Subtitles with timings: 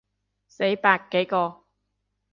[0.47, 1.65] 死百幾個